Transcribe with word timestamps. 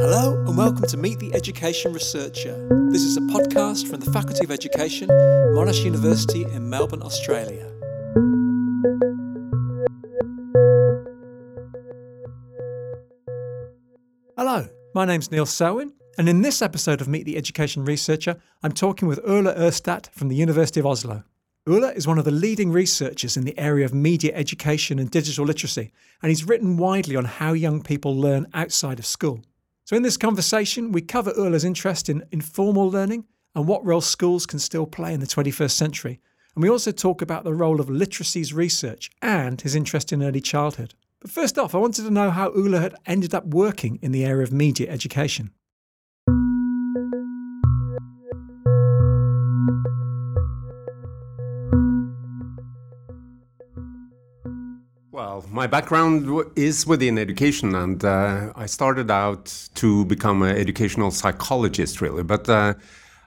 Hello 0.00 0.42
and 0.48 0.58
welcome 0.58 0.84
to 0.88 0.96
Meet 0.96 1.20
the 1.20 1.32
Education 1.32 1.92
Researcher. 1.92 2.68
This 2.90 3.02
is 3.02 3.16
a 3.16 3.20
podcast 3.20 3.86
from 3.86 4.00
the 4.00 4.10
Faculty 4.10 4.42
of 4.44 4.50
Education, 4.50 5.06
Monash 5.08 5.84
University 5.84 6.42
in 6.42 6.68
Melbourne, 6.68 7.04
Australia. 7.04 7.70
Hello, 14.36 14.66
my 14.92 15.04
name's 15.04 15.30
Neil 15.30 15.46
Selwyn, 15.46 15.92
and 16.18 16.28
in 16.28 16.42
this 16.42 16.62
episode 16.62 17.00
of 17.00 17.06
Meet 17.06 17.26
the 17.26 17.36
Education 17.36 17.84
Researcher, 17.84 18.40
I'm 18.64 18.72
talking 18.72 19.06
with 19.06 19.20
Ole 19.24 19.44
Erstad 19.44 20.10
from 20.10 20.26
the 20.26 20.34
University 20.34 20.80
of 20.80 20.86
Oslo. 20.86 21.22
Ole 21.66 21.84
is 21.84 22.06
one 22.06 22.18
of 22.18 22.26
the 22.26 22.30
leading 22.30 22.70
researchers 22.70 23.38
in 23.38 23.46
the 23.46 23.58
area 23.58 23.86
of 23.86 23.94
media 23.94 24.32
education 24.34 24.98
and 24.98 25.10
digital 25.10 25.46
literacy, 25.46 25.92
and 26.20 26.28
he's 26.28 26.46
written 26.46 26.76
widely 26.76 27.16
on 27.16 27.24
how 27.24 27.54
young 27.54 27.80
people 27.82 28.14
learn 28.14 28.46
outside 28.52 28.98
of 28.98 29.06
school. 29.06 29.40
So, 29.86 29.96
in 29.96 30.02
this 30.02 30.18
conversation, 30.18 30.92
we 30.92 31.00
cover 31.00 31.32
Ole's 31.34 31.64
interest 31.64 32.10
in 32.10 32.22
informal 32.30 32.90
learning 32.90 33.24
and 33.54 33.66
what 33.66 33.82
role 33.82 34.02
schools 34.02 34.44
can 34.44 34.58
still 34.58 34.84
play 34.84 35.14
in 35.14 35.20
the 35.20 35.26
21st 35.26 35.70
century. 35.70 36.20
And 36.54 36.62
we 36.62 36.68
also 36.68 36.92
talk 36.92 37.22
about 37.22 37.44
the 37.44 37.54
role 37.54 37.80
of 37.80 37.86
literacies 37.86 38.52
research 38.52 39.10
and 39.22 39.58
his 39.58 39.74
interest 39.74 40.12
in 40.12 40.22
early 40.22 40.42
childhood. 40.42 40.92
But 41.20 41.30
first 41.30 41.58
off, 41.58 41.74
I 41.74 41.78
wanted 41.78 42.02
to 42.02 42.10
know 42.10 42.30
how 42.30 42.50
Ole 42.50 42.78
had 42.78 42.94
ended 43.06 43.32
up 43.32 43.46
working 43.46 43.98
in 44.02 44.12
the 44.12 44.26
area 44.26 44.44
of 44.44 44.52
media 44.52 44.90
education. 44.90 45.50
Well, 55.34 55.44
my 55.50 55.66
background 55.66 56.28
is 56.54 56.86
within 56.86 57.18
education, 57.18 57.74
and 57.74 58.04
uh, 58.04 58.52
I 58.54 58.66
started 58.66 59.10
out 59.10 59.46
to 59.74 60.04
become 60.04 60.42
an 60.42 60.56
educational 60.56 61.10
psychologist, 61.10 62.00
really. 62.00 62.22
But 62.22 62.48
uh, 62.48 62.74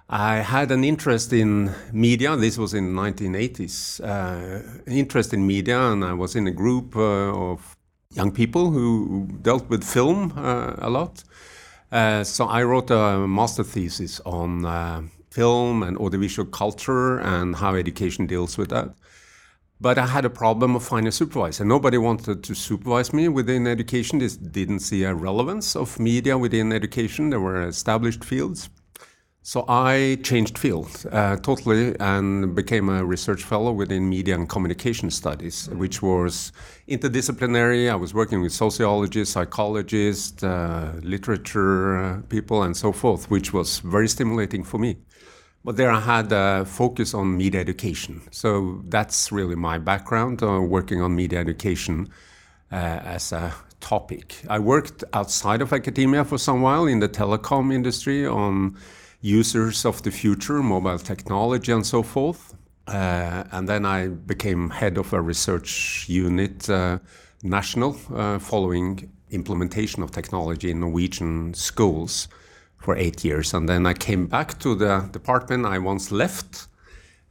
I 0.10 0.36
had 0.36 0.72
an 0.72 0.86
interest 0.86 1.34
in 1.34 1.70
media. 1.92 2.38
This 2.38 2.58
was 2.58 2.74
in 2.74 2.96
the 2.96 3.02
1980s. 3.02 4.00
Uh, 4.00 4.82
interest 4.88 5.34
in 5.34 5.46
media, 5.46 5.82
and 5.92 6.06
I 6.06 6.14
was 6.14 6.38
in 6.38 6.48
a 6.48 6.52
group 6.52 6.96
uh, 6.96 7.52
of 7.52 7.76
young 8.14 8.32
people 8.32 8.72
who 8.72 9.28
dealt 9.42 9.68
with 9.70 9.84
film 9.84 10.32
uh, 10.38 10.76
a 10.78 10.90
lot. 10.90 11.26
Uh, 11.92 12.24
so 12.24 12.46
I 12.46 12.64
wrote 12.64 12.90
a 12.90 13.28
master 13.28 13.66
thesis 13.66 14.22
on 14.26 15.10
film 15.30 15.84
and 15.84 15.98
audiovisual 15.98 16.48
culture 16.52 17.20
and 17.20 17.58
how 17.58 17.76
education 17.76 18.28
deals 18.28 18.58
with 18.58 18.70
that. 18.70 18.96
But 19.80 20.00
I 20.00 20.08
had 20.08 20.26
a 20.26 20.30
problem 20.30 20.76
of 20.76 20.84
finding 20.84 21.10
a 21.10 21.12
supervisor. 21.12 21.64
Nobody 21.64 21.98
wanted 21.98 22.44
to 22.44 22.56
supervise 22.56 23.14
me 23.14 23.28
within 23.28 23.68
education. 23.68 24.20
This 24.20 24.36
didn't 24.36 24.80
see 24.80 25.04
a 25.04 25.14
relevance 25.14 25.76
of 25.76 26.00
media 26.00 26.36
within 26.38 26.72
education. 26.74 27.30
There 27.30 27.40
were 27.40 27.62
established 27.68 28.24
fields. 28.24 28.70
So 29.44 29.64
I 29.70 30.18
changed 30.24 30.58
field 30.58 31.06
uh, 31.10 31.38
totally 31.38 31.96
and 32.02 32.54
became 32.54 32.90
a 32.90 33.06
research 33.06 33.44
fellow 33.44 33.72
within 33.72 34.10
media 34.10 34.36
and 34.36 34.50
communication 34.50 35.10
studies, 35.10 35.70
which 35.70 36.02
was 36.02 36.52
interdisciplinary. 36.90 37.90
I 37.90 37.96
was 37.96 38.14
working 38.14 38.42
with 38.42 38.52
sociologists, 38.52 39.36
psychologists, 39.36 40.44
uh, 40.44 41.00
literature 41.02 42.24
people, 42.28 42.64
and 42.64 42.76
so 42.76 42.92
forth, 42.92 43.32
which 43.32 43.54
was 43.54 43.80
very 43.80 44.10
stimulating 44.10 44.66
for 44.66 44.80
me. 44.80 44.98
But 45.68 45.76
there 45.76 45.92
I 45.92 46.00
had 46.00 46.32
a 46.32 46.64
focus 46.64 47.14
on 47.14 47.36
media 47.36 47.60
education. 47.60 48.22
So 48.32 48.82
that's 48.86 49.34
really 49.34 49.56
my 49.56 49.78
background, 49.78 50.42
uh, 50.42 50.62
working 50.62 51.02
on 51.02 51.14
media 51.14 51.40
education 51.40 52.08
uh, 52.72 52.76
as 53.16 53.34
a 53.34 53.54
topic. 53.82 54.36
I 54.48 54.60
worked 54.60 55.04
outside 55.12 55.62
of 55.62 55.74
academia 55.74 56.24
for 56.24 56.38
some 56.38 56.62
while 56.62 56.86
in 56.86 57.02
the 57.02 57.10
telecom 57.10 57.74
industry 57.74 58.26
on 58.26 58.78
users 59.20 59.84
of 59.84 60.02
the 60.04 60.10
future, 60.10 60.64
mobile 60.64 61.00
technology, 61.00 61.74
and 61.74 61.86
so 61.86 62.02
forth. 62.02 62.56
Uh, 62.88 63.44
and 63.52 63.68
then 63.68 63.86
I 63.86 64.08
became 64.08 64.70
head 64.70 64.98
of 64.98 65.12
a 65.12 65.22
research 65.22 66.06
unit, 66.08 66.70
uh, 66.70 67.00
national, 67.44 67.98
uh, 68.16 68.40
following 68.40 69.12
implementation 69.32 70.02
of 70.02 70.12
technology 70.12 70.72
in 70.72 70.80
Norwegian 70.80 71.54
schools 71.56 72.30
for 72.78 72.96
eight 72.96 73.24
years. 73.24 73.54
And 73.54 73.68
then 73.68 73.86
I 73.86 73.94
came 73.94 74.28
back 74.28 74.60
to 74.60 74.76
the 74.76 75.10
department 75.12 75.66
I 75.66 75.80
once 75.80 76.12
left 76.12 76.68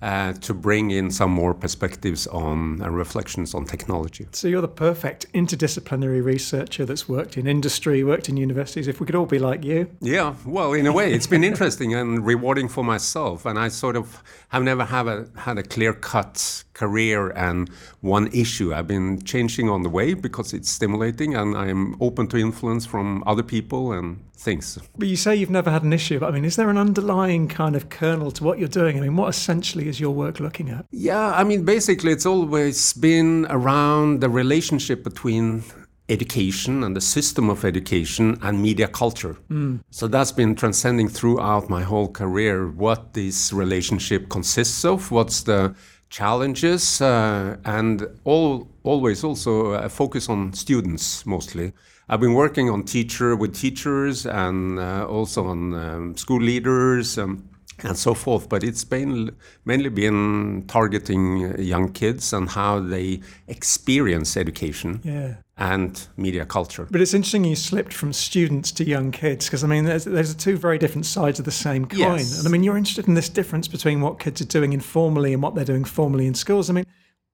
uh, 0.03 0.35
to 0.35 0.53
bring 0.53 0.91
in 0.91 1.11
some 1.11 1.31
more 1.31 1.55
perspectives 1.55 2.27
on 2.27 2.83
and 2.83 2.95
reflections 2.95 3.55
on 3.55 3.65
technology. 3.65 4.27
So 4.33 4.47
you're 4.47 4.61
the 4.61 4.69
perfect 4.69 5.33
interdisciplinary 5.33 6.23
researcher 6.23 6.85
that's 6.85 7.09
worked 7.09 7.39
in 7.39 7.47
industry, 7.47 8.05
worked 8.05 8.29
in 8.29 8.37
universities. 8.37 8.89
If 8.89 9.01
we 9.01 9.07
could 9.07 9.15
all 9.15 9.27
be 9.27 9.39
like 9.39 9.65
you. 9.65 9.91
Yeah, 10.01 10.35
well, 10.45 10.75
in 10.75 10.87
a 10.87 10.93
way, 10.93 11.13
it's 11.13 11.27
been 11.27 11.45
interesting 11.45 11.95
and 11.95 12.27
rewarding 12.27 12.69
for 12.69 12.85
myself. 12.85 13.47
And 13.47 13.59
I 13.59 13.69
sort 13.69 13.97
of 13.97 14.23
have 14.51 14.63
never 14.63 14.85
have 14.85 15.07
a, 15.07 15.27
had 15.37 15.59
a 15.59 15.63
clear 15.63 15.95
cut 15.95 16.65
career 16.77 17.31
and 17.31 17.71
one 18.03 18.27
issue. 18.33 18.75
I've 18.75 18.87
been 18.87 19.23
changing 19.23 19.69
on 19.69 19.83
the 19.83 19.89
way 19.89 20.15
because 20.15 20.53
it's 20.53 20.71
stimulating 20.71 21.35
and 21.35 21.57
I'm 21.57 21.97
open 22.01 22.27
to 22.29 22.37
influence 22.37 22.85
from 22.85 23.25
other 23.27 23.43
people 23.43 23.93
and 23.93 24.21
things. 24.35 24.79
But 24.99 25.09
you 25.09 25.17
say 25.17 25.35
you've 25.35 25.57
never 25.61 25.71
had 25.71 25.83
an 25.83 25.93
issue, 25.93 26.19
but 26.21 26.29
I 26.29 26.33
mean, 26.33 26.45
is 26.45 26.57
there 26.57 26.69
an 26.69 26.79
underlying 26.79 27.49
kind 27.49 27.75
of 27.75 27.89
kernel 27.89 28.31
to 28.33 28.45
what 28.45 28.59
you're 28.59 28.69
doing? 28.69 28.99
I 28.99 29.01
mean, 29.01 29.17
what 29.17 29.29
essentially 29.29 29.89
is 29.89 29.99
your 29.99 30.15
work 30.15 30.39
looking 30.39 30.69
at? 30.69 30.85
Yeah, 30.91 31.33
I 31.41 31.43
mean, 31.45 31.65
basically, 31.65 32.13
it's 32.13 32.27
always 32.27 32.93
been 32.93 33.47
around 33.49 34.21
the 34.21 34.29
relationship 34.29 35.03
between 35.03 35.65
education 36.09 36.85
and 36.85 36.95
the 36.95 37.01
system 37.01 37.51
of 37.51 37.65
education 37.65 38.39
and 38.43 38.63
media 38.63 38.87
culture. 38.87 39.37
Mm. 39.51 39.81
So 39.91 40.07
that's 40.07 40.31
been 40.31 40.55
transcending 40.55 41.09
throughout 41.09 41.69
my 41.69 41.83
whole 41.83 42.09
career 42.09 42.69
what 42.69 43.15
this 43.15 43.53
relationship 43.53 44.29
consists 44.29 44.85
of, 44.85 45.11
what's 45.11 45.43
the 45.43 45.75
challenges, 46.11 47.01
uh, 47.01 47.57
and 47.65 48.07
all, 48.25 48.69
always 48.85 49.25
also 49.25 49.73
a 49.73 49.89
focus 49.89 50.29
on 50.29 50.53
students 50.53 51.27
mostly. 51.27 51.73
I've 52.09 52.21
been 52.21 52.35
working 52.35 52.71
on 52.71 52.85
teacher 52.85 53.35
with 53.35 53.55
teachers 53.55 54.27
and 54.27 54.79
uh, 54.79 55.07
also 55.07 55.47
on 55.47 55.75
um, 55.75 56.17
school 56.17 56.41
leaders 56.41 57.19
um, 57.19 57.49
and 57.83 57.97
so 57.97 58.15
forth. 58.15 58.49
But 58.49 58.63
it's 58.65 58.85
been 58.85 59.35
mainly 59.65 59.89
been 59.89 60.65
targeting 60.67 61.59
young 61.61 61.93
kids 61.93 62.33
and 62.33 62.49
how 62.49 62.81
they 62.81 63.21
experience 63.49 64.37
education. 64.37 65.01
Yeah. 65.03 65.35
And 65.59 66.07
media 66.19 66.45
culture. 66.45 66.87
But 66.91 67.01
it's 67.01 67.15
interesting 67.15 67.45
you 67.45 67.57
slipped 67.57 67.95
from 67.95 68.13
students 68.13 68.71
to 68.73 68.85
young 68.85 69.11
kids 69.11 69.47
because 69.47 69.65
I 69.65 69.67
mean, 69.67 69.85
there's, 69.85 70.05
there's 70.05 70.35
two 70.35 70.59
very 70.59 70.77
different 70.77 71.07
sides 71.07 71.39
of 71.39 71.47
the 71.47 71.51
same 71.51 71.87
coin. 71.87 71.99
Yes. 71.99 72.39
And 72.39 72.47
I 72.47 72.51
mean, 72.51 72.63
you're 72.63 72.77
interested 72.77 73.09
in 73.09 73.15
this 73.15 73.31
difference 73.31 73.67
between 73.67 74.03
what 74.03 74.19
kids 74.19 74.43
are 74.43 74.47
doing 74.47 74.75
informally 74.75 75.33
and 75.33 75.43
what 75.43 75.55
they're 75.55 75.65
doing 75.65 75.85
formally 75.85 76.27
in 76.27 76.35
schools. 76.35 76.69
I 76.69 76.75
mean, 76.75 76.85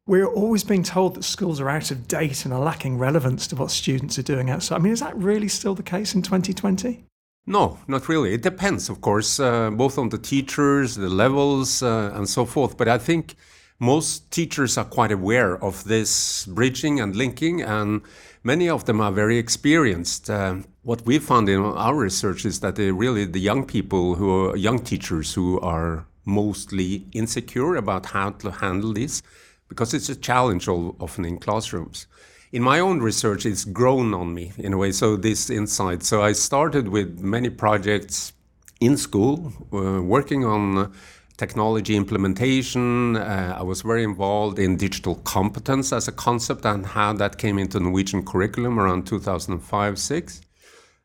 we're 0.07 0.27
always 0.27 0.65
being 0.65 0.83
told 0.83 1.15
that 1.15 1.23
schools 1.25 1.61
are 1.61 1.69
out 1.69 1.91
of 1.91 2.09
date 2.09 2.45
and 2.45 2.53
are 2.53 2.61
lacking 2.61 2.99
relevance 2.99 3.47
to 3.49 3.57
what 3.57 3.71
students 3.71 4.19
are 4.19 4.23
doing 4.23 4.51
outside. 4.51 4.77
I 4.77 4.79
mean, 4.79 4.93
is 4.93 5.01
that 5.01 5.17
really 5.17 5.49
still 5.49 5.75
the 5.75 5.83
case 5.83 6.15
in 6.15 6.23
2020? 6.23 7.05
No, 7.47 7.79
not 7.89 8.09
really. 8.09 8.35
It 8.35 8.43
depends, 8.43 8.89
of 8.89 9.01
course, 9.01 9.41
uh, 9.41 9.71
both 9.71 9.99
on 9.99 10.11
the 10.11 10.19
teachers, 10.19 10.95
the 10.95 11.09
levels, 11.09 11.83
uh, 11.83 12.13
and 12.15 12.29
so 12.29 12.45
forth. 12.45 12.77
But 12.77 12.87
I 12.89 12.99
think 12.99 13.35
most 13.81 14.31
teachers 14.31 14.79
are 14.79 14.85
quite 14.85 15.11
aware 15.11 15.63
of 15.63 15.83
this 15.85 16.47
bridging 16.47 17.01
and 17.01 17.17
linking, 17.17 17.61
and 17.61 18.03
many 18.45 18.69
of 18.69 18.85
them 18.85 19.01
are 19.01 19.11
very 19.11 19.39
experienced. 19.39 20.31
Uh, 20.31 20.59
what 20.83 21.05
we 21.05 21.19
found 21.19 21.49
in 21.49 21.61
our 21.61 21.97
research 21.97 22.45
is 22.45 22.61
that 22.61 22.77
they 22.77 22.93
really 22.93 23.25
the 23.25 23.41
young 23.41 23.67
people 23.67 24.15
who 24.15 24.51
are 24.51 24.57
young 24.57 24.79
teachers 24.79 25.35
who 25.35 25.59
are 25.61 26.07
mostly 26.25 27.07
insecure 27.13 27.75
about 27.75 28.07
how 28.07 28.31
to 28.31 28.53
handle 28.53 28.93
this 28.93 29.21
because 29.69 29.93
it's 29.95 30.09
a 30.09 30.15
challenge 30.15 30.69
often 30.69 31.25
in 31.25 31.39
classrooms. 31.39 32.07
In 32.53 32.63
my 32.63 32.81
own 32.81 33.01
research, 33.01 33.47
it's 33.47 33.65
grown 33.65 34.13
on 34.13 34.35
me 34.35 34.53
in 34.59 34.75
a 34.75 34.77
way, 34.77 34.93
so 34.93 35.17
this 35.17 35.49
insight. 35.49 36.03
So 36.03 36.23
I 36.23 36.33
started 36.33 36.89
with 36.89 37.19
many 37.19 37.49
projects 37.49 38.35
in 38.79 38.99
school, 38.99 39.55
uh, 39.73 40.03
working 40.03 40.45
on 40.45 40.93
technology 41.39 41.97
implementation. 41.97 43.17
Uh, 43.17 43.57
I 43.59 43.63
was 43.63 43.81
very 43.81 44.05
involved 44.05 44.59
in 44.59 44.77
digital 44.77 45.15
competence 45.15 45.95
as 45.95 46.09
a 46.09 46.13
concept 46.13 46.67
and 46.67 46.85
how 46.85 47.15
that 47.15 47.39
came 47.39 47.59
into 47.59 47.81
Norwegian 47.81 48.23
curriculum 48.23 48.79
around 48.79 49.07
2005 49.07 49.99
6. 49.99 50.43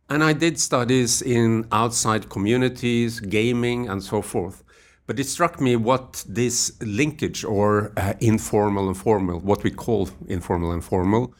And 0.10 0.26
I 0.26 0.34
did 0.34 0.60
studies 0.60 1.22
in 1.22 1.66
outside 1.72 2.30
communities, 2.30 3.22
gaming, 3.22 3.88
and 3.88 4.04
so 4.04 4.22
forth. 4.22 4.66
But 5.08 5.20
it 5.20 5.24
struck 5.24 5.62
me 5.62 5.76
what 5.78 6.26
this 6.28 6.74
linkage 6.82 7.46
or 7.46 7.94
uh, 7.98 8.14
informal 8.20 8.88
and 8.88 8.98
formal, 8.98 9.40
what 9.40 9.64
we 9.64 9.72
call 9.72 10.10
informal 10.28 10.72
and 10.72 10.84
formal, 10.84 11.34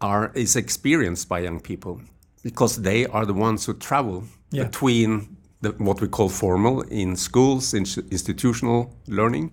are 0.00 0.32
is 0.34 0.56
experienced 0.56 1.28
by 1.28 1.40
young 1.40 1.60
people 1.60 2.00
because 2.42 2.82
they 2.82 3.04
are 3.06 3.26
the 3.26 3.34
ones 3.34 3.66
who 3.66 3.74
travel 3.74 4.24
yeah. 4.50 4.64
between 4.64 5.36
the, 5.60 5.70
what 5.72 6.00
we 6.00 6.08
call 6.08 6.28
formal 6.28 6.82
in 6.82 7.16
schools, 7.16 7.74
in 7.74 7.84
institutional 8.10 8.94
learning, 9.06 9.52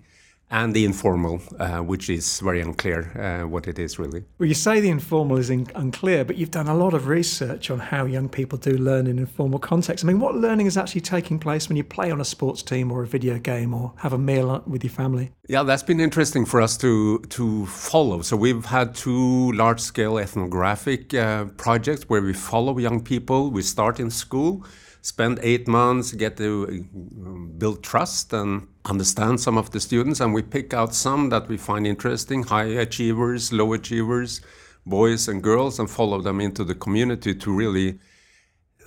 and 0.50 0.74
the 0.74 0.84
informal, 0.84 1.40
uh, 1.58 1.78
which 1.78 2.08
is 2.08 2.40
very 2.40 2.60
unclear 2.60 3.10
uh, 3.18 3.48
what 3.48 3.66
it 3.66 3.78
is 3.78 3.98
really. 3.98 4.24
Well, 4.38 4.48
you 4.48 4.54
say 4.54 4.80
the 4.80 4.90
informal 4.90 5.38
is 5.38 5.50
in, 5.50 5.66
unclear, 5.74 6.24
but 6.24 6.36
you've 6.36 6.52
done 6.52 6.68
a 6.68 6.74
lot 6.74 6.94
of 6.94 7.08
research 7.08 7.70
on 7.70 7.80
how 7.80 8.04
young 8.04 8.28
people 8.28 8.56
do 8.58 8.76
learn 8.78 9.06
in 9.06 9.18
informal 9.18 9.58
contexts. 9.58 10.04
I 10.04 10.06
mean, 10.06 10.20
what 10.20 10.36
learning 10.36 10.66
is 10.66 10.76
actually 10.76 11.00
taking 11.00 11.38
place 11.38 11.68
when 11.68 11.76
you 11.76 11.84
play 11.84 12.10
on 12.10 12.20
a 12.20 12.24
sports 12.24 12.62
team 12.62 12.92
or 12.92 13.02
a 13.02 13.06
video 13.06 13.38
game 13.38 13.74
or 13.74 13.92
have 13.98 14.12
a 14.12 14.18
meal 14.18 14.62
with 14.66 14.84
your 14.84 14.92
family? 14.92 15.32
Yeah, 15.48 15.64
that's 15.64 15.82
been 15.82 16.00
interesting 16.00 16.44
for 16.44 16.60
us 16.60 16.76
to 16.78 17.18
to 17.30 17.66
follow. 17.66 18.22
So 18.22 18.36
we've 18.36 18.64
had 18.64 18.94
two 18.94 19.52
large-scale 19.52 20.18
ethnographic 20.18 21.14
uh, 21.14 21.46
projects 21.56 22.08
where 22.08 22.22
we 22.22 22.32
follow 22.32 22.78
young 22.78 23.02
people. 23.02 23.50
We 23.50 23.62
start 23.62 23.98
in 24.00 24.10
school 24.10 24.64
spend 25.06 25.38
eight 25.40 25.68
months, 25.68 26.10
get 26.12 26.36
to 26.36 26.66
um, 26.66 27.52
build 27.56 27.84
trust 27.84 28.32
and 28.32 28.66
understand 28.84 29.38
some 29.40 29.56
of 29.56 29.70
the 29.70 29.78
students, 29.78 30.18
and 30.20 30.34
we 30.34 30.42
pick 30.42 30.74
out 30.74 30.94
some 30.94 31.28
that 31.28 31.46
we 31.48 31.56
find 31.56 31.86
interesting, 31.86 32.42
high 32.42 32.72
achievers, 32.86 33.52
low 33.52 33.72
achievers, 33.72 34.40
boys 34.84 35.28
and 35.28 35.44
girls, 35.44 35.78
and 35.78 35.88
follow 35.88 36.20
them 36.20 36.40
into 36.40 36.64
the 36.64 36.74
community 36.74 37.32
to 37.36 37.52
really 37.52 38.00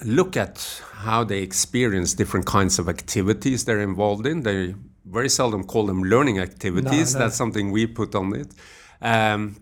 look 0.04 0.36
at 0.36 0.82
how 1.08 1.24
they 1.24 1.42
experience 1.42 2.14
different 2.14 2.46
kinds 2.46 2.80
of 2.80 2.90
activities 2.90 3.64
they're 3.64 3.80
involved 3.92 4.26
in. 4.26 4.44
They 4.44 4.76
very 5.06 5.30
seldom 5.30 5.64
call 5.64 5.86
them 5.86 6.04
learning 6.04 6.40
activities. 6.40 7.14
No, 7.14 7.20
no. 7.20 7.26
That's 7.26 7.38
something 7.38 7.72
we 7.72 7.88
put 7.88 8.14
on 8.14 8.36
it. 8.36 8.52
Um, 9.02 9.56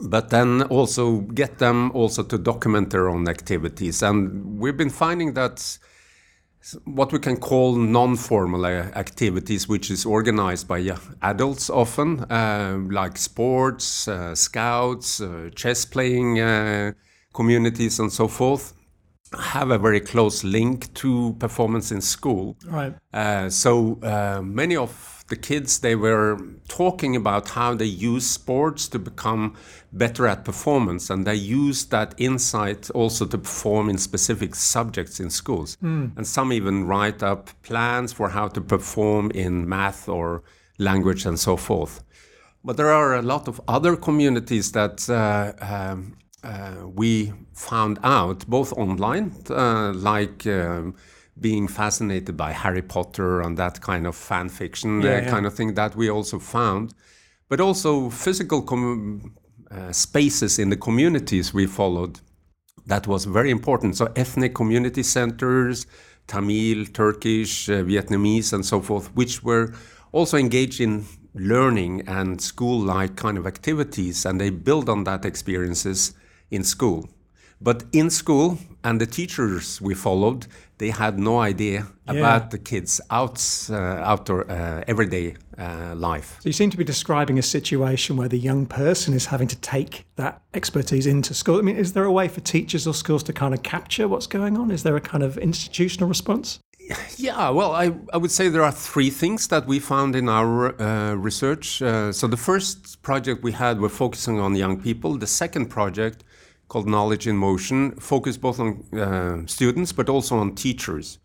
but 0.00 0.30
then 0.30 0.62
also 0.62 1.20
get 1.20 1.58
them 1.58 1.90
also 1.92 2.22
to 2.22 2.38
document 2.38 2.90
their 2.90 3.08
own 3.08 3.28
activities. 3.28 4.02
And 4.02 4.58
we've 4.60 4.76
been 4.76 4.90
finding 4.90 5.34
that 5.34 5.78
what 6.84 7.12
we 7.12 7.18
can 7.18 7.36
call 7.36 7.76
non-formal 7.76 8.64
activities, 8.66 9.68
which 9.68 9.90
is 9.90 10.06
organized 10.06 10.66
by 10.66 10.96
adults 11.22 11.70
often, 11.70 12.20
uh, 12.30 12.78
like 12.90 13.18
sports, 13.18 14.08
uh, 14.08 14.34
scouts, 14.34 15.20
uh, 15.20 15.50
chess 15.54 15.84
playing 15.84 16.40
uh, 16.40 16.92
communities, 17.34 17.98
and 17.98 18.12
so 18.12 18.28
forth, 18.28 18.72
have 19.38 19.70
a 19.70 19.78
very 19.78 20.00
close 20.00 20.44
link 20.44 20.92
to 20.94 21.34
performance 21.38 21.92
in 21.92 22.00
school. 22.00 22.56
Right. 22.66 22.94
Uh, 23.12 23.50
so 23.50 23.98
uh, 24.02 24.40
many 24.42 24.76
of 24.76 25.23
the 25.28 25.36
kids 25.36 25.78
they 25.78 25.94
were 25.94 26.38
talking 26.68 27.16
about 27.16 27.50
how 27.50 27.74
they 27.74 27.86
use 27.86 28.26
sports 28.28 28.88
to 28.88 28.98
become 28.98 29.54
better 29.92 30.26
at 30.26 30.44
performance 30.44 31.08
and 31.08 31.26
they 31.26 31.34
use 31.34 31.86
that 31.86 32.14
insight 32.18 32.90
also 32.90 33.24
to 33.24 33.38
perform 33.38 33.88
in 33.88 33.96
specific 33.96 34.54
subjects 34.54 35.20
in 35.20 35.30
schools 35.30 35.78
mm. 35.82 36.14
and 36.16 36.26
some 36.26 36.52
even 36.52 36.86
write 36.86 37.22
up 37.22 37.50
plans 37.62 38.12
for 38.12 38.28
how 38.28 38.48
to 38.48 38.60
perform 38.60 39.30
in 39.30 39.66
math 39.68 40.08
or 40.08 40.42
language 40.78 41.24
and 41.24 41.38
so 41.38 41.56
forth 41.56 42.02
but 42.64 42.76
there 42.76 42.90
are 42.90 43.14
a 43.14 43.22
lot 43.22 43.48
of 43.48 43.60
other 43.68 43.96
communities 43.96 44.72
that 44.72 45.08
uh, 45.08 45.52
um, 45.60 46.16
uh, 46.42 46.86
we 46.86 47.32
found 47.54 47.98
out 48.02 48.46
both 48.46 48.72
online 48.74 49.32
uh, 49.48 49.92
like 49.94 50.46
um, 50.46 50.94
being 51.40 51.68
fascinated 51.68 52.36
by 52.36 52.52
Harry 52.52 52.82
Potter 52.82 53.40
and 53.40 53.56
that 53.58 53.80
kind 53.80 54.06
of 54.06 54.14
fan 54.14 54.48
fiction 54.48 55.02
yeah, 55.02 55.08
uh, 55.08 55.20
yeah. 55.20 55.30
kind 55.30 55.46
of 55.46 55.54
thing 55.54 55.74
that 55.74 55.96
we 55.96 56.08
also 56.08 56.38
found, 56.38 56.94
but 57.48 57.60
also 57.60 58.10
physical 58.10 58.64
uh, 59.70 59.92
spaces 59.92 60.58
in 60.58 60.70
the 60.70 60.76
communities 60.76 61.52
we 61.52 61.66
followed. 61.66 62.20
That 62.86 63.06
was 63.06 63.24
very 63.24 63.50
important. 63.50 63.96
So 63.96 64.12
ethnic 64.14 64.54
community 64.54 65.02
centers, 65.02 65.86
Tamil, 66.26 66.86
Turkish, 66.86 67.68
uh, 67.68 67.82
Vietnamese, 67.82 68.52
and 68.52 68.64
so 68.64 68.80
forth, 68.80 69.14
which 69.14 69.42
were 69.42 69.74
also 70.12 70.36
engaged 70.36 70.80
in 70.80 71.04
learning 71.34 72.02
and 72.06 72.40
school-like 72.40 73.16
kind 73.16 73.36
of 73.36 73.46
activities, 73.46 74.24
and 74.24 74.40
they 74.40 74.50
build 74.50 74.88
on 74.88 75.04
that 75.04 75.24
experiences 75.24 76.14
in 76.50 76.62
school. 76.62 77.08
But 77.64 77.84
in 77.92 78.10
school, 78.10 78.58
and 78.82 79.00
the 79.00 79.06
teachers 79.06 79.80
we 79.80 79.94
followed, 79.94 80.46
they 80.76 80.90
had 80.90 81.18
no 81.18 81.38
idea 81.40 81.86
yeah. 82.06 82.12
about 82.12 82.50
the 82.50 82.58
kids' 82.58 83.00
out, 83.10 83.42
uh, 83.70 83.74
outdoor 83.74 84.50
uh, 84.50 84.84
everyday 84.86 85.36
uh, 85.56 85.94
life. 85.96 86.36
So 86.40 86.50
you 86.50 86.52
seem 86.52 86.68
to 86.68 86.76
be 86.76 86.84
describing 86.84 87.38
a 87.38 87.42
situation 87.42 88.18
where 88.18 88.28
the 88.28 88.38
young 88.38 88.66
person 88.66 89.14
is 89.14 89.26
having 89.26 89.48
to 89.48 89.56
take 89.56 90.04
that 90.16 90.42
expertise 90.52 91.06
into 91.06 91.32
school. 91.32 91.58
I 91.58 91.62
mean, 91.62 91.76
is 91.76 91.94
there 91.94 92.04
a 92.04 92.12
way 92.12 92.28
for 92.28 92.40
teachers 92.40 92.86
or 92.86 92.92
schools 92.92 93.22
to 93.22 93.32
kind 93.32 93.54
of 93.54 93.62
capture 93.62 94.08
what's 94.08 94.26
going 94.26 94.58
on? 94.58 94.70
Is 94.70 94.82
there 94.82 94.96
a 94.96 95.00
kind 95.00 95.22
of 95.22 95.38
institutional 95.38 96.06
response? 96.06 96.58
Yeah, 97.16 97.48
well, 97.48 97.72
I, 97.72 97.94
I 98.12 98.18
would 98.18 98.30
say 98.30 98.50
there 98.50 98.62
are 98.62 98.72
three 98.72 99.08
things 99.08 99.48
that 99.48 99.66
we 99.66 99.78
found 99.78 100.14
in 100.14 100.28
our 100.28 100.78
uh, 100.78 101.14
research. 101.14 101.80
Uh, 101.80 102.12
so 102.12 102.26
the 102.26 102.36
first 102.36 103.00
project 103.00 103.42
we 103.42 103.52
had, 103.52 103.80
we're 103.80 103.88
focusing 103.88 104.38
on 104.38 104.54
young 104.54 104.78
people. 104.78 105.16
The 105.16 105.26
second 105.26 105.70
project 105.70 106.24
called 106.74 106.88
Knowledge 106.88 107.28
in 107.28 107.36
Motion, 107.36 107.92
focused 108.00 108.40
both 108.40 108.58
on 108.58 108.68
uh, 108.98 109.46
students 109.46 109.92
but 109.92 110.08
also 110.08 110.36
on 110.38 110.56
teachers. 110.56 111.20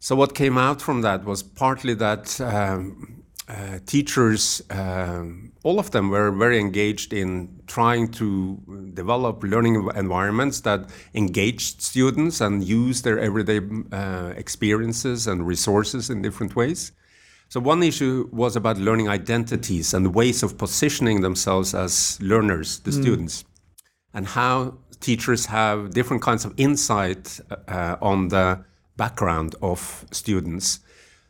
So 0.00 0.14
what 0.14 0.34
came 0.34 0.58
out 0.58 0.82
from 0.82 1.00
that 1.00 1.24
was 1.24 1.42
partly 1.42 1.94
that 1.94 2.38
um, 2.42 3.24
uh, 3.48 3.78
teachers, 3.86 4.60
uh, 4.68 5.24
all 5.64 5.78
of 5.78 5.92
them 5.92 6.10
were 6.10 6.30
very 6.30 6.60
engaged 6.60 7.14
in 7.14 7.58
trying 7.66 8.10
to 8.20 8.60
develop 8.92 9.42
learning 9.42 9.76
environments 9.94 10.60
that 10.60 10.90
engaged 11.14 11.80
students 11.80 12.42
and 12.42 12.62
use 12.62 13.00
their 13.00 13.18
everyday 13.18 13.60
uh, 13.92 14.34
experiences 14.36 15.26
and 15.26 15.46
resources 15.46 16.10
in 16.10 16.20
different 16.20 16.54
ways. 16.54 16.92
So 17.48 17.60
one 17.60 17.82
issue 17.82 18.28
was 18.30 18.56
about 18.56 18.76
learning 18.76 19.08
identities 19.08 19.94
and 19.94 20.14
ways 20.14 20.42
of 20.42 20.58
positioning 20.58 21.22
themselves 21.22 21.74
as 21.74 22.18
learners, 22.20 22.80
the 22.80 22.90
mm. 22.90 23.00
students 23.02 23.44
and 24.16 24.26
how 24.26 24.72
teachers 25.00 25.46
have 25.46 25.90
different 25.90 26.22
kinds 26.22 26.44
of 26.46 26.52
insight 26.56 27.38
uh, 27.68 27.96
on 28.00 28.28
the 28.28 28.64
background 28.96 29.54
of 29.60 30.06
students. 30.10 30.80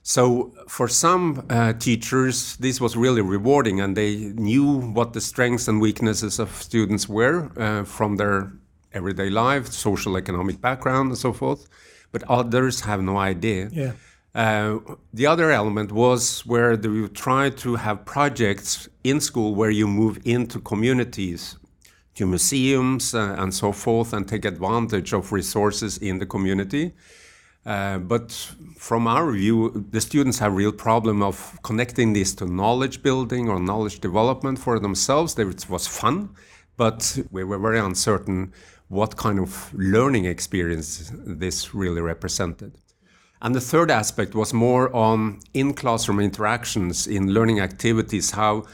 So 0.05 0.53
for 0.69 0.87
some 0.87 1.45
uh, 1.51 1.73
teachers, 1.73 2.57
this 2.59 2.81
was 2.81 2.97
really 2.97 3.23
rewarding, 3.23 3.81
and 3.81 3.97
they 3.97 4.15
knew 4.37 4.69
what 4.97 5.13
the 5.15 5.21
strengths 5.21 5.67
and 5.67 5.81
weaknesses 5.81 6.39
of 6.39 6.49
students 6.63 7.09
were 7.09 7.51
uh, 7.59 7.83
from 7.83 8.17
their 8.17 8.53
everyday 8.93 9.31
life, 9.31 9.67
social 9.73 10.17
economic 10.17 10.61
background, 10.61 11.09
and 11.09 11.19
so 11.19 11.33
forth. 11.33 11.69
But 12.13 12.23
others 12.31 12.83
have 12.83 13.03
no 13.03 13.17
idea. 13.17 13.69
Yeah. 13.73 13.93
Uh, 14.33 14.79
the 15.13 15.27
other 15.27 15.51
element 15.51 15.91
was 15.91 16.47
where 16.47 16.75
you 16.75 17.09
try 17.09 17.51
to 17.51 17.75
have 17.75 18.05
projects 18.05 18.89
in 19.03 19.21
school 19.21 19.57
where 19.57 19.71
you 19.71 19.89
move 19.89 20.21
into 20.25 20.61
communities 20.61 21.57
to 22.17 22.27
museums 22.27 23.15
uh, 23.15 23.37
and 23.39 23.55
so 23.55 23.73
forth 23.73 24.13
and 24.13 24.27
take 24.27 24.45
advantage 24.45 25.13
of 25.13 25.33
resources 25.33 25.99
in 25.99 26.19
the 26.19 26.27
community. 26.27 26.93
Uh, 27.65 27.99
but 27.99 28.33
from 28.77 29.07
our 29.07 29.33
view, 29.33 29.87
the 29.91 30.01
students 30.01 30.39
have 30.39 30.55
real 30.55 30.73
problem 30.73 31.23
of 31.23 31.59
connecting 31.63 32.13
this 32.13 32.35
to 32.35 32.47
knowledge 32.47 33.03
building 33.03 33.49
or 33.49 33.59
knowledge 33.59 34.01
development 34.01 34.59
for 34.59 34.79
themselves. 34.79 35.39
It 35.39 35.69
was 35.69 35.87
fun, 35.87 36.31
but 36.77 37.19
we 37.31 37.43
were 37.45 37.59
very 37.59 37.81
uncertain 37.81 38.53
what 38.89 39.17
kind 39.17 39.41
of 39.41 39.75
learning 39.75 40.27
experience 40.27 41.11
this 41.27 41.75
really 41.75 42.01
represented. 42.01 42.73
And 43.43 43.55
the 43.55 43.61
third 43.61 43.91
aspect 43.91 44.35
was 44.35 44.55
more 44.55 44.95
on 44.95 45.41
in-classroom 45.53 46.21
interactions 46.21 47.07
in 47.07 47.35
learning 47.35 47.61
activities, 47.61 48.31
how 48.31 48.65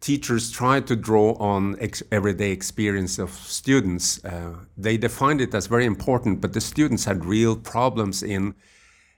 teachers 0.00 0.50
try 0.50 0.80
to 0.80 0.96
draw 0.96 1.34
on 1.34 1.76
ex 1.78 2.02
everyday 2.10 2.50
experience 2.50 3.18
of 3.18 3.30
students. 3.30 4.24
Uh, 4.24 4.54
they 4.76 4.96
defined 4.96 5.40
it 5.40 5.54
as 5.54 5.66
very 5.66 5.84
important, 5.84 6.40
but 6.40 6.52
the 6.52 6.60
students 6.60 7.04
had 7.04 7.24
real 7.24 7.56
problems 7.56 8.22
in 8.22 8.54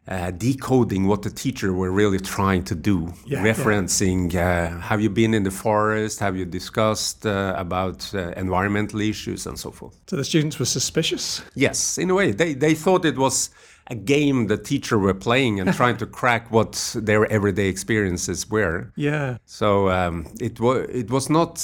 uh, 0.09 0.31
decoding 0.33 1.07
what 1.07 1.23
the 1.23 1.31
teacher 1.31 1.73
were 1.73 1.91
really 1.91 2.19
trying 2.19 2.65
to 2.65 2.75
do, 2.75 3.13
yeah, 3.25 3.43
referencing 3.43 4.33
yeah. 4.33 4.77
Uh, 4.77 4.81
have 4.81 5.01
you 5.01 5.09
been 5.09 5.33
in 5.33 5.45
the 5.45 5.51
forest, 5.51 6.19
have 6.19 6.37
you 6.37 6.45
discussed 6.45 7.25
uh, 7.25 7.55
about 7.57 8.13
uh, 8.15 8.33
environmental 8.37 9.01
issues 9.01 9.47
and 9.47 9.59
so 9.59 9.71
forth. 9.71 9.97
So 10.09 10.17
the 10.17 10.25
students 10.25 10.59
were 10.59 10.65
suspicious? 10.65 11.43
Yes, 11.55 11.99
in 11.99 12.11
a 12.11 12.15
way. 12.15 12.33
They, 12.33 12.55
they 12.55 12.75
thought 12.75 13.05
it 13.05 13.17
was 13.17 13.51
a 13.89 13.95
game 13.95 14.47
the 14.47 14.57
teacher 14.57 14.99
were 14.99 15.15
playing 15.15 15.61
and 15.61 15.73
trying 15.81 15.97
to 15.99 16.07
crack 16.07 16.51
what 16.51 16.97
their 16.97 17.31
everyday 17.31 17.69
experiences 17.69 18.49
were. 18.51 18.93
Yeah. 18.97 19.39
So 19.45 19.89
um, 19.91 20.27
it 20.41 20.61
was 20.61 20.89
it 20.89 21.11
was 21.11 21.29
not 21.31 21.55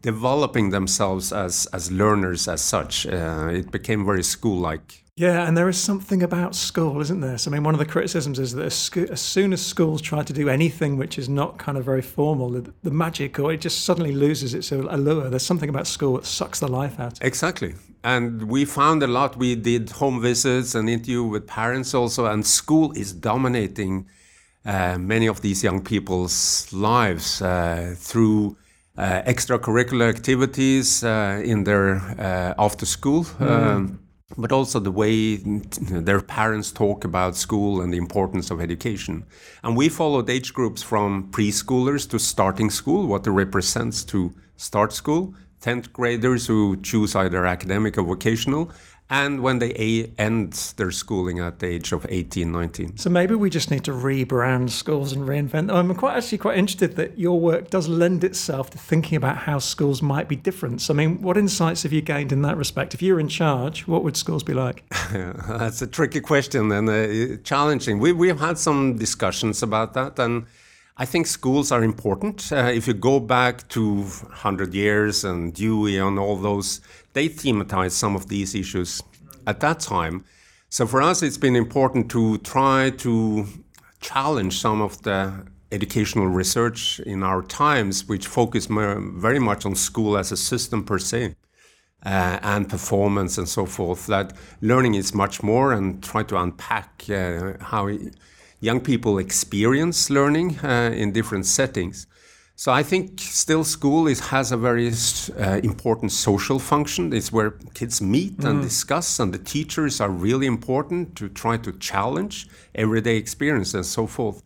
developing 0.00 0.70
themselves 0.70 1.32
as 1.32 1.66
as 1.72 1.90
learners 1.90 2.48
as 2.48 2.60
such. 2.60 3.06
Uh, 3.06 3.48
it 3.52 3.70
became 3.70 4.04
very 4.04 4.22
school 4.22 4.58
like. 4.58 5.03
Yeah, 5.16 5.46
and 5.46 5.56
there 5.56 5.68
is 5.68 5.80
something 5.80 6.24
about 6.24 6.56
school, 6.56 7.00
isn't 7.00 7.20
there? 7.20 7.38
So, 7.38 7.50
I 7.50 7.54
mean, 7.54 7.62
one 7.62 7.74
of 7.74 7.78
the 7.78 7.86
criticisms 7.86 8.40
is 8.40 8.52
that 8.54 8.66
as, 8.66 9.20
soon 9.20 9.52
as 9.52 9.64
schools 9.64 10.02
try 10.02 10.24
to 10.24 10.32
do 10.32 10.48
anything 10.48 10.96
which 10.96 11.18
is 11.18 11.28
not 11.28 11.56
kind 11.56 11.78
of 11.78 11.84
very 11.84 12.02
formal, 12.02 12.50
the, 12.50 12.72
the 12.82 12.90
magic 12.90 13.38
or 13.38 13.52
it 13.52 13.60
just 13.60 13.84
suddenly 13.84 14.12
loses 14.12 14.54
its 14.54 14.72
allure. 14.72 15.30
There's 15.30 15.46
something 15.46 15.68
about 15.68 15.86
school 15.86 16.14
that 16.14 16.26
sucks 16.26 16.58
the 16.58 16.68
life 16.68 16.98
out. 16.98 17.18
Exactly 17.22 17.74
and 18.04 18.42
we 18.42 18.64
found 18.66 19.02
a 19.02 19.06
lot. 19.06 19.36
We 19.36 19.56
did 19.56 19.90
home 19.90 20.20
visits 20.20 20.74
and 20.74 20.88
interview 20.88 21.24
with 21.24 21.46
parents 21.46 21.94
also, 21.94 22.26
and 22.26 22.46
school 22.46 22.92
is 22.92 23.12
dominating 23.12 24.06
uh, 24.66 24.98
many 24.98 25.26
of 25.26 25.40
these 25.40 25.64
young 25.64 25.82
people's 25.82 26.70
lives 26.72 27.40
uh, 27.40 27.94
through 27.96 28.56
uh, 28.96 29.22
extracurricular 29.22 30.08
activities 30.08 31.02
uh, 31.02 31.40
in 31.42 31.64
their 31.64 31.96
uh, 31.96 32.54
after 32.58 32.86
school. 32.86 33.26
Um, 33.40 34.00
but 34.36 34.52
also 34.52 34.80
the 34.80 34.90
way 34.90 35.36
their 35.36 36.20
parents 36.20 36.72
talk 36.72 37.04
about 37.04 37.36
school 37.36 37.80
and 37.80 37.92
the 37.92 37.98
importance 37.98 38.50
of 38.50 38.60
education. 38.60 39.24
And 39.62 39.76
we 39.76 39.88
followed 39.88 40.28
age 40.30 40.52
groups 40.52 40.82
from 40.82 41.30
preschoolers 41.30 42.08
to 42.10 42.18
starting 42.18 42.70
school, 42.70 43.06
what 43.06 43.26
it 43.26 43.30
represents 43.30 44.04
to 44.04 44.34
start 44.56 44.92
school, 44.92 45.34
10th 45.60 45.92
graders 45.92 46.46
who 46.46 46.76
choose 46.82 47.16
either 47.16 47.46
academic 47.46 47.96
or 47.96 48.02
vocational, 48.02 48.70
and 49.10 49.42
when 49.42 49.58
they 49.58 49.70
a- 49.74 50.10
end 50.18 50.52
their 50.76 50.90
schooling 50.90 51.38
at 51.38 51.58
the 51.58 51.66
age 51.66 51.92
of 51.92 52.06
18, 52.08 52.50
19. 52.50 52.96
So 52.96 53.10
maybe 53.10 53.34
we 53.34 53.50
just 53.50 53.70
need 53.70 53.84
to 53.84 53.92
rebrand 53.92 54.70
schools 54.70 55.12
and 55.12 55.28
reinvent 55.28 55.66
them. 55.66 55.70
I'm 55.70 55.94
quite 55.94 56.16
actually 56.16 56.38
quite 56.38 56.56
interested 56.56 56.96
that 56.96 57.18
your 57.18 57.38
work 57.38 57.68
does 57.68 57.86
lend 57.86 58.24
itself 58.24 58.70
to 58.70 58.78
thinking 58.78 59.16
about 59.16 59.36
how 59.36 59.58
schools 59.58 60.00
might 60.00 60.26
be 60.28 60.36
different. 60.36 60.80
So, 60.80 60.94
I 60.94 60.96
mean, 60.96 61.20
what 61.20 61.36
insights 61.36 61.82
have 61.82 61.92
you 61.92 62.00
gained 62.00 62.32
in 62.32 62.42
that 62.42 62.56
respect? 62.56 62.94
If 62.94 63.02
you 63.02 63.14
were 63.14 63.20
in 63.20 63.28
charge, 63.28 63.86
what 63.86 64.04
would 64.04 64.16
schools 64.16 64.42
be 64.42 64.54
like? 64.54 64.84
That's 65.12 65.82
a 65.82 65.86
tricky 65.86 66.20
question 66.20 66.72
and 66.72 66.88
uh, 66.88 67.36
challenging. 67.44 67.98
We, 67.98 68.12
we've 68.12 68.40
had 68.40 68.56
some 68.58 68.96
discussions 68.96 69.62
about 69.62 69.92
that, 69.94 70.18
and 70.18 70.46
I 70.96 71.06
think 71.06 71.26
schools 71.26 71.72
are 71.72 71.82
important. 71.82 72.52
Uh, 72.52 72.70
if 72.72 72.86
you 72.86 72.94
go 72.94 73.18
back 73.18 73.68
to 73.70 74.02
100 74.02 74.74
years 74.74 75.24
and 75.24 75.52
Dewey 75.52 75.98
and 75.98 76.20
all 76.20 76.36
those, 76.36 76.80
they 77.14 77.28
thematized 77.28 77.92
some 77.92 78.14
of 78.14 78.28
these 78.28 78.54
issues 78.54 79.02
at 79.44 79.58
that 79.58 79.80
time. 79.80 80.24
So 80.68 80.86
for 80.86 81.02
us, 81.02 81.20
it's 81.22 81.36
been 81.38 81.56
important 81.56 82.10
to 82.12 82.38
try 82.38 82.90
to 82.98 83.46
challenge 84.00 84.60
some 84.60 84.80
of 84.80 85.02
the 85.02 85.46
educational 85.72 86.28
research 86.28 87.00
in 87.00 87.24
our 87.24 87.42
times, 87.42 88.06
which 88.06 88.28
focus 88.28 88.66
very 88.66 89.40
much 89.40 89.66
on 89.66 89.74
school 89.74 90.16
as 90.16 90.30
a 90.30 90.36
system 90.36 90.84
per 90.84 90.98
se. 90.98 91.34
Uh, 92.06 92.38
and 92.42 92.68
performance 92.68 93.38
and 93.38 93.48
so 93.48 93.64
forth. 93.64 94.08
That 94.08 94.34
learning 94.60 94.94
is 94.94 95.14
much 95.14 95.42
more, 95.42 95.72
and 95.72 96.02
try 96.02 96.22
to 96.24 96.36
unpack 96.36 97.04
uh, 97.08 97.54
how 97.58 97.88
young 98.64 98.80
people 98.80 99.18
experience 99.18 100.10
learning 100.10 100.58
uh, 100.64 100.90
in 100.94 101.12
different 101.12 101.46
settings. 101.46 102.06
So 102.56 102.70
I 102.72 102.84
think 102.84 103.20
still 103.20 103.64
school 103.64 104.06
is, 104.06 104.20
has 104.28 104.52
a 104.52 104.56
very 104.56 104.88
uh, 104.88 105.60
important 105.64 106.12
social 106.12 106.58
function. 106.60 107.12
It's 107.12 107.32
where 107.32 107.50
kids 107.74 108.00
meet 108.00 108.38
mm. 108.38 108.48
and 108.48 108.62
discuss, 108.62 109.18
and 109.18 109.34
the 109.34 109.38
teachers 109.38 110.00
are 110.00 110.08
really 110.08 110.46
important 110.46 111.16
to 111.16 111.28
try 111.28 111.56
to 111.58 111.72
challenge 111.72 112.46
everyday 112.74 113.16
experience 113.16 113.74
and 113.74 113.84
so 113.84 114.06
forth. 114.06 114.42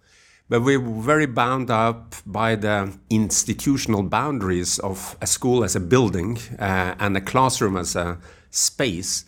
But 0.48 0.62
we're 0.62 0.80
very 0.80 1.26
bound 1.26 1.70
up 1.70 2.14
by 2.24 2.56
the 2.56 2.98
institutional 3.10 4.02
boundaries 4.02 4.78
of 4.78 5.16
a 5.20 5.26
school 5.26 5.62
as 5.62 5.76
a 5.76 5.80
building 5.80 6.38
uh, 6.58 6.94
and 6.98 7.14
a 7.14 7.20
classroom 7.20 7.76
as 7.76 7.94
a 7.94 8.18
space. 8.50 9.26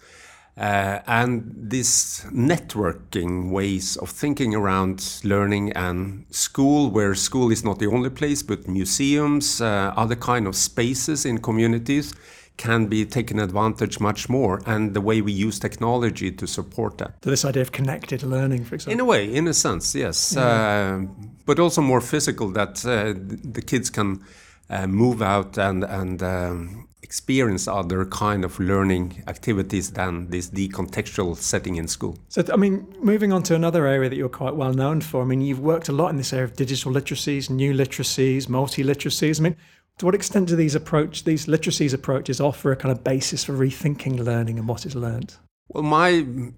Uh, 0.61 1.01
and 1.07 1.55
these 1.57 2.23
networking 2.31 3.51
ways 3.51 3.97
of 3.97 4.11
thinking 4.11 4.55
around 4.55 5.21
learning 5.25 5.73
and 5.73 6.27
school, 6.29 6.91
where 6.91 7.15
school 7.15 7.51
is 7.51 7.65
not 7.65 7.79
the 7.79 7.87
only 7.87 8.11
place, 8.11 8.43
but 8.43 8.69
museums, 8.69 9.63
uh, 9.63 9.95
other 9.97 10.15
kind 10.17 10.47
of 10.47 10.55
spaces 10.55 11.25
in 11.25 11.39
communities, 11.39 12.13
can 12.59 12.89
be 12.89 13.07
taken 13.07 13.41
advantage 13.41 14.01
much 14.01 14.29
more, 14.29 14.61
and 14.67 14.93
the 14.93 15.01
way 15.01 15.23
we 15.23 15.33
use 15.33 15.59
technology 15.59 16.31
to 16.31 16.47
support 16.47 16.99
that. 16.99 17.15
So 17.25 17.31
this 17.31 17.47
idea 17.47 17.63
of 17.63 17.73
connected 17.73 18.23
learning, 18.23 18.67
for 18.67 18.75
example. 18.75 18.93
In 18.93 19.01
a 19.01 19.05
way, 19.07 19.35
in 19.35 19.49
a 19.49 19.55
sense, 19.55 19.95
yes, 19.95 20.35
yeah. 20.37 20.43
uh, 20.43 21.07
but 21.47 21.59
also 21.59 21.81
more 21.81 22.03
physical. 22.03 22.51
That 22.51 22.85
uh, 22.85 23.15
the 23.17 23.63
kids 23.63 23.89
can 23.89 24.23
uh, 24.69 24.87
move 24.87 25.23
out 25.23 25.57
and 25.57 25.85
and 25.85 26.23
um, 26.23 26.90
experience 27.11 27.67
other 27.67 28.05
kind 28.05 28.45
of 28.45 28.61
learning 28.61 29.25
activities 29.27 29.91
than 29.91 30.31
this 30.31 30.49
decontextual 30.49 31.37
setting 31.37 31.75
in 31.75 31.89
school. 31.89 32.17
So, 32.29 32.45
I 32.53 32.57
mean, 32.57 32.87
moving 33.03 33.33
on 33.33 33.43
to 33.49 33.57
another 33.57 33.85
area 33.85 34.09
that 34.09 34.15
you're 34.15 34.39
quite 34.45 34.55
well 34.55 34.73
known 34.73 35.01
for. 35.01 35.23
I 35.23 35.25
mean, 35.25 35.41
you've 35.41 35.59
worked 35.59 35.89
a 35.89 35.93
lot 35.93 36.11
in 36.11 36.19
this 36.19 36.33
area 36.33 36.45
of 36.45 36.55
digital 36.55 36.93
literacies, 36.93 37.51
new 37.51 37.73
literacies, 37.75 38.49
multi 38.49 38.85
literacies. 38.85 39.41
I 39.41 39.43
mean, 39.43 39.57
to 39.99 40.07
what 40.07 40.15
extent 40.15 40.47
do 40.51 40.55
these 40.55 40.77
approach 40.77 41.25
these 41.25 41.47
literacies 41.47 41.93
approaches 41.93 42.41
offer 42.41 42.71
a 42.71 42.77
kind 42.77 42.93
of 42.93 43.03
basis 43.03 43.43
for 43.43 43.55
rethinking 43.55 44.17
learning 44.25 44.61
and 44.61 44.69
what 44.69 44.87
is 44.87 44.95
learned? 44.95 45.35
Well, 45.73 45.83
my 45.83 46.11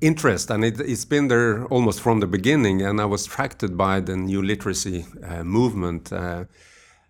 interest, 0.03 0.51
and 0.51 0.65
it, 0.65 0.77
has 0.77 1.07
been 1.07 1.29
there 1.29 1.65
almost 1.67 2.01
from 2.01 2.21
the 2.21 2.27
beginning, 2.27 2.83
and 2.83 3.01
I 3.01 3.07
was 3.07 3.27
attracted 3.27 3.77
by 3.77 4.01
the 4.01 4.17
new 4.17 4.43
literacy 4.43 5.07
uh, 5.27 5.45
movement. 5.45 6.13
Uh, 6.13 6.45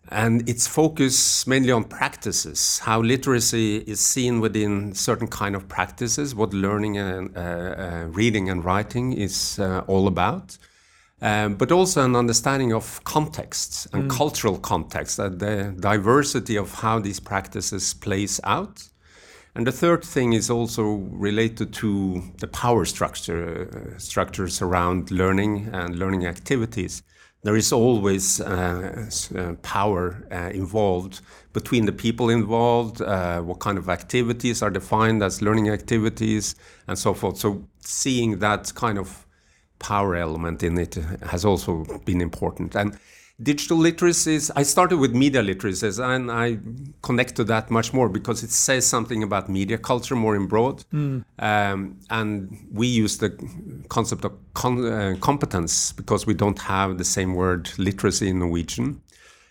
and 0.09 0.49
its 0.49 0.67
focus 0.67 1.47
mainly 1.47 1.71
on 1.71 1.85
practices, 1.85 2.81
how 2.81 3.01
literacy 3.01 3.79
is 3.79 4.01
seen 4.01 4.41
within 4.41 4.95
certain 4.95 5.29
kind 5.29 5.55
of 5.55 5.69
practices, 5.69 6.35
what 6.35 6.53
learning 6.53 6.99
and 6.99 7.37
uh, 7.37 7.41
uh, 7.41 8.07
reading 8.09 8.49
and 8.51 8.65
writing 8.65 9.13
is 9.13 9.59
uh, 9.59 9.83
all 9.87 10.07
about, 10.07 10.59
um, 11.21 11.55
but 11.55 11.71
also 11.71 12.05
an 12.05 12.17
understanding 12.17 12.73
of 12.73 13.03
contexts 13.05 13.87
and 13.93 14.11
mm. 14.11 14.17
cultural 14.17 14.59
context, 14.59 15.21
uh, 15.21 15.29
the 15.29 15.75
diversity 15.79 16.57
of 16.57 16.75
how 16.75 16.99
these 16.99 17.21
practices 17.21 17.95
plays 17.95 18.41
out. 18.45 18.89
And 19.55 19.67
the 19.67 19.73
third 19.73 20.03
thing 20.03 20.33
is 20.33 20.51
also 20.51 20.83
related 20.83 21.73
to 21.75 22.23
the 22.39 22.49
power 22.49 22.85
structure, 22.87 23.95
uh, 23.95 23.99
structures 23.99 24.61
around 24.61 25.11
learning 25.11 25.71
and 25.73 25.97
learning 25.97 26.27
activities 26.27 27.03
there 27.43 27.57
is 27.57 27.73
always 27.73 28.41
uh, 28.41 29.11
uh, 29.37 29.55
power 29.63 30.25
uh, 30.31 30.51
involved 30.55 31.21
between 31.53 31.87
the 31.87 31.93
people 31.93 32.31
involved, 32.31 33.03
uh, 33.03 33.41
what 33.43 33.59
kind 33.59 33.79
of 33.79 33.89
activities 33.89 34.63
are 34.63 34.71
defined 34.71 35.23
as 35.23 35.43
learning 35.43 35.69
activities, 35.69 36.55
and 36.87 36.99
so 36.99 37.13
forth. 37.13 37.37
So, 37.37 37.69
seeing 37.81 38.39
that 38.39 38.73
kind 38.75 38.99
of 38.99 39.27
power 39.81 40.15
element 40.15 40.63
in 40.63 40.79
it 40.79 40.95
has 40.95 41.45
also 41.45 41.85
been 42.05 42.21
important. 42.21 42.77
And 42.77 42.97
digital 43.43 43.79
literacies 43.79 44.51
i 44.57 44.63
started 44.63 44.99
with 44.99 45.15
media 45.15 45.43
literacies 45.43 45.99
and 46.03 46.31
i 46.31 46.59
connect 47.03 47.35
to 47.37 47.45
that 47.45 47.71
much 47.71 47.93
more 47.93 48.09
because 48.09 48.43
it 48.43 48.51
says 48.51 48.87
something 48.87 49.23
about 49.23 49.49
media 49.49 49.77
culture 49.77 50.15
more 50.15 50.37
in 50.37 50.47
broad 50.47 50.85
mm. 50.93 51.25
um, 51.39 51.99
and 52.11 52.67
we 52.73 52.87
use 52.87 53.19
the 53.19 53.31
concept 53.89 54.25
of 54.25 54.33
uh, 54.65 55.15
competence 55.21 55.93
because 55.93 56.27
we 56.27 56.35
don't 56.35 56.61
have 56.61 56.99
the 56.99 57.05
same 57.05 57.35
word 57.35 57.71
literacy 57.77 58.29
in 58.29 58.39
norwegian 58.39 59.01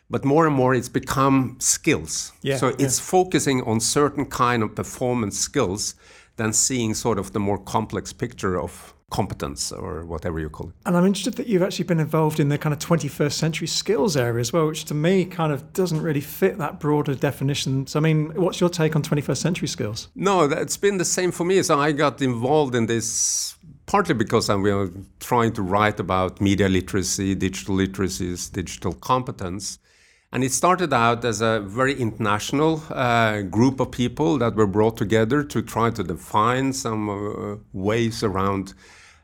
but 0.09 0.23
more 0.25 0.47
and 0.47 0.55
more 0.55 0.73
it's 0.73 0.89
become 0.89 1.57
skills 1.59 2.31
yeah, 2.41 2.57
so 2.57 2.69
it's 2.79 2.99
yeah. 2.99 3.11
focusing 3.11 3.61
on 3.63 3.79
certain 3.79 4.25
kind 4.25 4.63
of 4.63 4.73
performance 4.73 5.37
skills 5.37 5.95
than 6.37 6.53
seeing 6.53 6.93
sort 6.93 7.19
of 7.19 7.33
the 7.33 7.39
more 7.39 7.57
complex 7.57 8.13
picture 8.13 8.59
of 8.59 8.93
competence 9.11 9.71
or 9.71 10.05
whatever 10.05 10.39
you 10.39 10.49
call 10.49 10.69
it. 10.69 10.73
And 10.85 10.97
I'm 10.97 11.05
interested 11.05 11.35
that 11.35 11.47
you've 11.47 11.61
actually 11.61 11.85
been 11.85 11.99
involved 11.99 12.39
in 12.39 12.49
the 12.49 12.57
kind 12.57 12.73
of 12.73 12.79
21st 12.79 13.33
century 13.33 13.67
skills 13.67 14.17
area 14.17 14.41
as 14.41 14.51
well, 14.51 14.65
which 14.67 14.85
to 14.85 14.95
me 14.95 15.25
kind 15.25 15.53
of 15.53 15.73
doesn't 15.73 16.01
really 16.01 16.21
fit 16.21 16.57
that 16.57 16.79
broader 16.79 17.13
definition. 17.13 17.85
So, 17.87 17.99
I 17.99 18.01
mean, 18.01 18.33
what's 18.35 18.59
your 18.59 18.69
take 18.69 18.95
on 18.95 19.03
21st 19.03 19.37
century 19.37 19.67
skills? 19.67 20.07
No, 20.15 20.45
it's 20.45 20.77
been 20.77 20.97
the 20.97 21.05
same 21.05 21.31
for 21.31 21.43
me. 21.43 21.61
So, 21.61 21.79
I 21.79 21.91
got 21.91 22.21
involved 22.21 22.73
in 22.73 22.87
this 22.87 23.55
partly 23.85 24.15
because 24.15 24.49
I'm 24.49 25.09
trying 25.19 25.51
to 25.53 25.61
write 25.61 25.99
about 25.99 26.39
media 26.39 26.69
literacy, 26.69 27.35
digital 27.35 27.75
literacies, 27.75 28.49
digital 28.49 28.93
competence. 28.93 29.79
And 30.31 30.45
it 30.45 30.53
started 30.53 30.93
out 30.93 31.25
as 31.25 31.41
a 31.41 31.59
very 31.59 31.93
international 31.99 32.81
uh, 32.89 33.41
group 33.41 33.81
of 33.81 33.91
people 33.91 34.37
that 34.37 34.55
were 34.55 34.67
brought 34.67 34.95
together 34.95 35.43
to 35.43 35.61
try 35.61 35.89
to 35.89 36.03
define 36.03 36.71
some 36.71 37.09
uh, 37.09 37.57
ways 37.73 38.23
around 38.23 38.73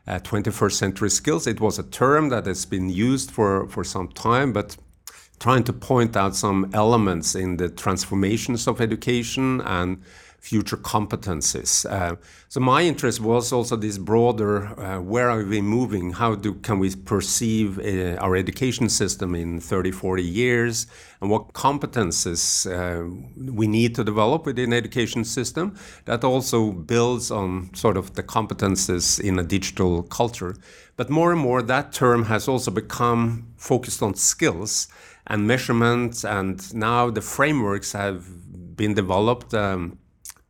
uh, 0.08 0.18
21st 0.20 0.72
century 0.72 1.10
skills. 1.10 1.46
It 1.46 1.60
was 1.60 1.78
a 1.78 1.82
term 1.82 2.30
that 2.30 2.46
has 2.46 2.64
been 2.64 2.88
used 2.88 3.30
for, 3.30 3.68
for 3.68 3.84
some 3.84 4.08
time, 4.08 4.52
but 4.52 4.76
trying 5.38 5.64
to 5.64 5.72
point 5.72 6.16
out 6.16 6.34
some 6.34 6.70
elements 6.72 7.34
in 7.34 7.58
the 7.58 7.68
transformations 7.68 8.66
of 8.66 8.80
education 8.80 9.60
and 9.60 10.02
future 10.38 10.76
competencies. 10.76 11.84
Uh, 11.90 12.16
so 12.48 12.60
my 12.60 12.82
interest 12.82 13.20
was 13.20 13.52
also 13.52 13.76
this 13.76 13.98
broader: 13.98 14.66
uh, 14.80 15.00
where 15.00 15.28
are 15.30 15.44
we 15.44 15.60
moving? 15.60 16.12
How 16.12 16.34
do 16.34 16.54
can 16.54 16.78
we 16.78 16.94
perceive 16.94 17.78
uh, 17.78 18.16
our 18.24 18.36
education 18.36 18.88
system 18.88 19.34
in 19.34 19.60
30, 19.60 19.90
40 19.90 20.22
years, 20.22 20.86
and 21.20 21.30
what 21.30 21.52
competencies 21.52 22.66
uh, 22.66 23.04
we 23.36 23.66
need 23.66 23.94
to 23.96 24.04
develop 24.04 24.46
within 24.46 24.72
education 24.72 25.24
system 25.24 25.74
that 26.04 26.24
also 26.24 26.72
builds 26.72 27.30
on 27.30 27.74
sort 27.74 27.96
of 27.96 28.14
the 28.14 28.22
competences 28.22 29.20
in 29.20 29.38
a 29.38 29.42
digital 29.42 30.02
culture. 30.04 30.54
But 30.96 31.10
more 31.10 31.32
and 31.32 31.40
more, 31.40 31.62
that 31.62 31.92
term 31.92 32.24
has 32.24 32.48
also 32.48 32.70
become 32.70 33.52
focused 33.56 34.02
on 34.02 34.14
skills 34.14 34.88
and 35.26 35.46
measurements, 35.46 36.24
and 36.24 36.74
now 36.74 37.10
the 37.10 37.20
frameworks 37.20 37.92
have 37.92 38.24
been 38.76 38.94
developed. 38.94 39.52
Um, 39.52 39.98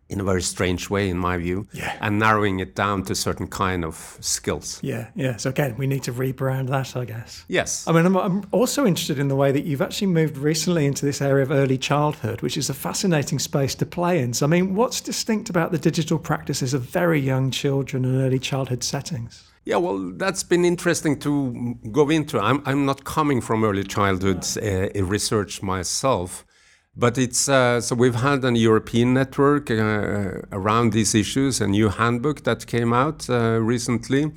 in 0.09 0.21
a 0.21 0.25
very 0.25 0.41
strange 0.43 0.89
way, 0.89 1.09
in 1.11 1.19
my 1.19 1.37
view, 1.37 1.67
Yeah. 1.73 1.97
and 2.01 2.19
narrowing 2.19 2.61
it 2.61 2.75
down 2.75 3.03
to 3.05 3.15
certain 3.15 3.47
kind 3.47 3.85
of 3.85 4.17
skills. 4.21 4.79
Yeah, 4.83 5.09
yeah. 5.15 5.37
So 5.37 5.51
again, 5.51 5.75
we 5.77 5.87
need 5.87 6.03
to 6.05 6.13
rebrand 6.13 6.69
that, 6.69 6.97
I 6.97 7.05
guess. 7.05 7.45
Yes. 7.49 7.87
I 7.87 7.93
mean, 7.93 8.07
I'm, 8.07 8.17
I'm 8.17 8.43
also 8.51 8.87
interested 8.87 9.19
in 9.19 9.29
the 9.29 9.37
way 9.37 9.53
that 9.53 9.65
you've 9.65 9.83
actually 9.83 10.07
moved 10.09 10.39
recently 10.39 10.87
into 10.87 11.05
this 11.05 11.21
area 11.21 11.43
of 11.45 11.51
early 11.51 11.77
childhood, 11.79 12.41
which 12.41 12.57
is 12.57 12.71
a 12.71 12.75
fascinating 12.75 13.39
space 13.39 13.75
to 13.77 13.87
play 13.87 14.21
in. 14.23 14.33
So, 14.33 14.47
I 14.47 14.49
mean, 14.49 14.75
what's 14.75 15.01
distinct 15.03 15.51
about 15.51 15.73
the 15.73 15.79
digital 15.79 16.19
practices 16.19 16.73
of 16.75 16.83
very 16.83 17.21
young 17.21 17.51
children 17.51 18.05
and 18.07 18.17
early 18.23 18.39
childhood 18.39 18.83
settings? 18.83 19.45
Yeah, 19.65 19.77
well, 19.77 19.99
that's 20.17 20.43
been 20.43 20.65
interesting 20.65 21.19
to 21.21 21.75
go 21.93 22.09
into. 22.09 22.41
I'm, 22.41 22.63
I'm 22.65 22.87
not 22.87 23.05
coming 23.05 23.43
from 23.43 23.63
early 23.63 23.85
childhood 23.85 24.47
uh, 24.57 24.89
research 25.05 25.63
myself, 25.63 26.47
but 26.99 27.17
it's 27.17 27.49
uh, 27.49 27.81
so 27.81 27.95
we've 27.95 28.17
had 28.17 28.45
an 28.45 28.57
European 28.57 29.15
network 29.15 29.71
uh, 29.71 30.43
around 30.51 30.93
these 30.93 31.15
issues, 31.15 31.61
a 31.61 31.69
new 31.69 31.89
handbook 31.89 32.43
that 32.43 32.67
came 32.67 32.93
out 32.93 33.31
uh, 33.31 33.61
recently. 33.61 34.33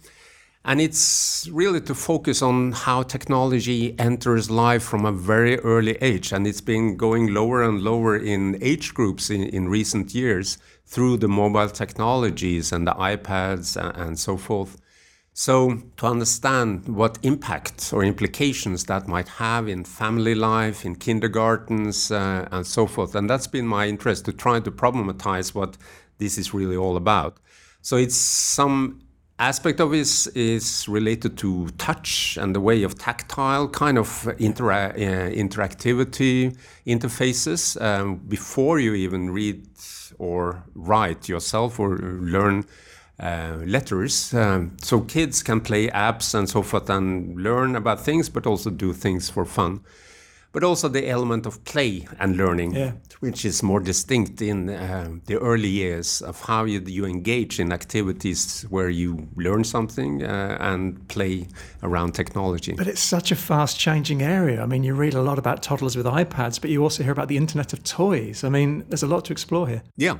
And 0.63 0.79
it's 0.79 1.49
really 1.51 1.81
to 1.81 1.95
focus 1.95 2.43
on 2.43 2.73
how 2.73 3.01
technology 3.01 3.97
enters 3.97 4.51
life 4.51 4.83
from 4.83 5.05
a 5.05 5.11
very 5.11 5.57
early 5.61 5.97
age. 6.01 6.31
And 6.31 6.45
it's 6.45 6.61
been 6.61 6.97
going 6.97 7.33
lower 7.33 7.63
and 7.63 7.81
lower 7.81 8.15
in 8.15 8.59
age 8.61 8.93
groups 8.93 9.31
in, 9.31 9.41
in 9.41 9.69
recent 9.69 10.13
years 10.13 10.59
through 10.85 11.17
the 11.17 11.27
mobile 11.27 11.69
technologies 11.69 12.71
and 12.71 12.85
the 12.85 12.93
iPads 12.93 13.75
and, 13.75 13.97
and 13.97 14.19
so 14.19 14.37
forth. 14.37 14.77
So, 15.33 15.81
to 15.95 16.07
understand 16.07 16.89
what 16.89 17.17
impact 17.23 17.93
or 17.93 18.03
implications 18.03 18.85
that 18.85 19.07
might 19.07 19.29
have 19.29 19.69
in 19.69 19.85
family 19.85 20.35
life, 20.35 20.85
in 20.85 20.95
kindergartens, 20.95 22.11
uh, 22.11 22.49
and 22.51 22.67
so 22.67 22.85
forth. 22.85 23.15
And 23.15 23.29
that's 23.29 23.47
been 23.47 23.65
my 23.65 23.87
interest 23.87 24.25
to 24.25 24.33
try 24.33 24.59
to 24.59 24.69
problematize 24.69 25.55
what 25.55 25.77
this 26.17 26.37
is 26.37 26.53
really 26.53 26.75
all 26.75 26.97
about. 26.97 27.37
So, 27.81 27.95
it's 27.95 28.15
some 28.15 28.99
aspect 29.39 29.79
of 29.79 29.91
this 29.91 30.27
is 30.27 30.87
related 30.89 31.37
to 31.37 31.69
touch 31.77 32.37
and 32.39 32.53
the 32.53 32.59
way 32.59 32.83
of 32.83 32.99
tactile 32.99 33.69
kind 33.69 33.97
of 33.97 34.07
intera- 34.37 34.93
uh, 34.93 35.31
interactivity 35.31 36.55
interfaces 36.85 37.81
um, 37.81 38.17
before 38.27 38.79
you 38.79 38.93
even 38.93 39.31
read 39.31 39.65
or 40.19 40.63
write 40.75 41.27
yourself 41.27 41.79
or 41.79 41.97
learn 41.97 42.65
uh, 43.21 43.57
letters. 43.65 44.33
Um, 44.33 44.77
so 44.81 45.01
kids 45.01 45.43
can 45.43 45.61
play 45.61 45.89
apps 45.89 46.33
and 46.33 46.49
so 46.49 46.63
forth 46.63 46.89
and 46.89 47.37
learn 47.41 47.75
about 47.75 48.03
things, 48.03 48.29
but 48.29 48.47
also 48.47 48.69
do 48.69 48.93
things 48.93 49.29
for 49.29 49.45
fun. 49.45 49.81
But 50.53 50.63
also 50.63 50.89
the 50.89 51.07
element 51.07 51.45
of 51.45 51.63
play 51.63 52.07
and 52.19 52.35
learning, 52.35 52.75
Yeah. 52.75 52.91
which 53.21 53.45
is 53.45 53.63
more 53.63 53.79
distinct 53.79 54.41
in 54.41 54.69
uh, 54.69 55.07
the 55.25 55.37
early 55.39 55.69
years 55.69 56.21
of 56.21 56.41
how 56.41 56.65
you, 56.65 56.81
you 56.85 57.05
engage 57.05 57.57
in 57.59 57.71
activities 57.71 58.65
where 58.69 58.89
you 58.89 59.27
learn 59.37 59.63
something 59.63 60.23
uh, 60.23 60.57
and 60.59 61.07
play 61.07 61.47
around 61.81 62.13
technology. 62.13 62.73
But 62.73 62.87
it's 62.87 63.01
such 63.01 63.31
a 63.31 63.35
fast 63.35 63.79
changing 63.79 64.21
area. 64.21 64.61
I 64.61 64.65
mean, 64.65 64.83
you 64.83 64.93
read 64.93 65.13
a 65.13 65.21
lot 65.21 65.39
about 65.39 65.63
toddlers 65.63 65.95
with 65.95 66.05
iPads, 66.05 66.59
but 66.59 66.69
you 66.69 66.83
also 66.83 67.03
hear 67.03 67.13
about 67.13 67.27
the 67.29 67.37
Internet 67.37 67.71
of 67.73 67.83
Toys. 67.83 68.43
I 68.43 68.49
mean, 68.49 68.83
there's 68.89 69.03
a 69.03 69.07
lot 69.07 69.23
to 69.25 69.31
explore 69.33 69.67
here. 69.69 69.83
Yeah. 69.95 70.17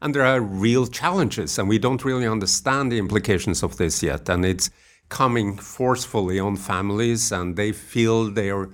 And 0.00 0.14
there 0.14 0.24
are 0.24 0.40
real 0.40 0.86
challenges, 0.86 1.58
and 1.58 1.68
we 1.68 1.78
don't 1.78 2.04
really 2.04 2.26
understand 2.26 2.92
the 2.92 2.98
implications 2.98 3.62
of 3.62 3.76
this 3.76 4.02
yet. 4.02 4.28
And 4.28 4.44
it's 4.44 4.70
coming 5.08 5.58
forcefully 5.58 6.38
on 6.38 6.56
families, 6.56 7.32
and 7.32 7.56
they 7.56 7.72
feel 7.72 8.30
they 8.30 8.50
are 8.50 8.68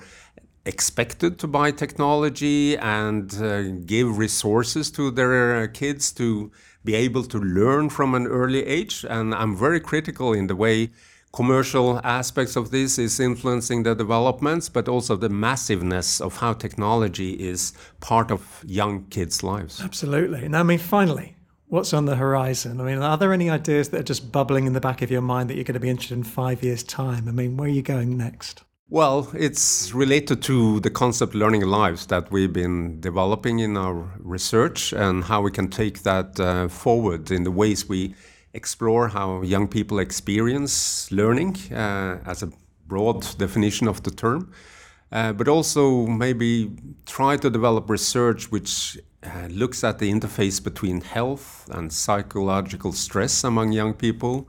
expected 0.68 1.38
to 1.38 1.46
buy 1.48 1.70
technology 1.70 2.76
and 2.76 3.34
uh, 3.42 3.62
give 3.86 4.18
resources 4.18 4.90
to 4.92 5.10
their 5.10 5.56
uh, 5.56 5.66
kids 5.72 6.12
to 6.12 6.52
be 6.84 6.94
able 6.94 7.24
to 7.24 7.38
learn 7.38 7.88
from 7.88 8.14
an 8.14 8.26
early 8.26 8.64
age. 8.64 9.04
And 9.08 9.34
I'm 9.34 9.56
very 9.56 9.80
critical 9.80 10.32
in 10.32 10.46
the 10.46 10.54
way 10.54 10.90
commercial 11.32 12.00
aspects 12.04 12.54
of 12.56 12.70
this 12.70 12.98
is 12.98 13.18
influencing 13.18 13.82
the 13.82 13.94
developments, 13.94 14.68
but 14.68 14.88
also 14.88 15.16
the 15.16 15.28
massiveness 15.28 16.20
of 16.20 16.36
how 16.36 16.52
technology 16.52 17.32
is 17.32 17.72
part 18.00 18.30
of 18.30 18.62
young 18.66 19.04
kids' 19.06 19.42
lives. 19.42 19.80
Absolutely. 19.80 20.44
And 20.44 20.56
I 20.56 20.62
mean, 20.62 20.78
finally, 20.78 21.36
what's 21.68 21.92
on 21.92 22.04
the 22.06 22.16
horizon? 22.16 22.80
I 22.80 22.84
mean, 22.84 22.98
are 22.98 23.16
there 23.16 23.32
any 23.32 23.48
ideas 23.50 23.88
that 23.90 24.00
are 24.00 24.10
just 24.14 24.32
bubbling 24.32 24.66
in 24.66 24.72
the 24.74 24.80
back 24.80 25.02
of 25.02 25.10
your 25.10 25.22
mind 25.22 25.48
that 25.48 25.54
you're 25.54 25.64
going 25.64 25.74
to 25.74 25.80
be 25.80 25.90
interested 25.90 26.16
in 26.16 26.24
five 26.24 26.62
years' 26.62 26.82
time? 26.82 27.28
I 27.28 27.32
mean, 27.32 27.56
where 27.56 27.68
are 27.68 27.72
you 27.72 27.82
going 27.82 28.16
next? 28.16 28.64
Well, 28.90 29.28
it's 29.34 29.92
related 29.92 30.40
to 30.44 30.80
the 30.80 30.88
concept 30.88 31.34
learning 31.34 31.60
lives 31.66 32.06
that 32.06 32.30
we've 32.30 32.54
been 32.54 33.00
developing 33.00 33.58
in 33.58 33.76
our 33.76 34.14
research 34.18 34.94
and 34.94 35.24
how 35.24 35.42
we 35.42 35.50
can 35.50 35.68
take 35.68 36.04
that 36.04 36.40
uh, 36.40 36.68
forward 36.68 37.30
in 37.30 37.44
the 37.44 37.50
ways 37.50 37.86
we 37.86 38.14
explore 38.54 39.08
how 39.08 39.42
young 39.42 39.68
people 39.68 39.98
experience 39.98 41.12
learning 41.12 41.58
uh, 41.70 42.16
as 42.24 42.42
a 42.42 42.50
broad 42.86 43.36
definition 43.36 43.88
of 43.88 44.02
the 44.04 44.10
term, 44.10 44.50
uh, 45.12 45.34
but 45.34 45.48
also 45.48 46.06
maybe 46.06 46.70
try 47.04 47.36
to 47.36 47.50
develop 47.50 47.90
research 47.90 48.50
which 48.50 48.98
uh, 49.22 49.48
looks 49.50 49.84
at 49.84 49.98
the 49.98 50.10
interface 50.10 50.64
between 50.64 51.02
health 51.02 51.68
and 51.72 51.92
psychological 51.92 52.92
stress 52.92 53.44
among 53.44 53.70
young 53.70 53.92
people 53.92 54.48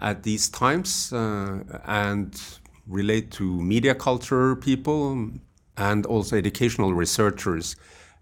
at 0.00 0.24
these 0.24 0.48
times 0.48 1.12
uh, 1.12 1.60
and 1.84 2.58
relate 2.86 3.30
to 3.32 3.60
media 3.60 3.94
culture 3.94 4.56
people 4.56 5.30
and 5.76 6.06
also 6.06 6.36
educational 6.36 6.94
researchers 6.94 7.76